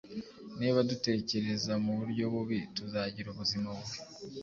Niba 0.59 0.79
dutekereza 0.89 1.73
mu 1.83 1.91
buryo 1.99 2.25
bubi, 2.33 2.59
tuzagira 2.75 3.27
ubuzima 3.29 3.67
bubi. 3.77 3.97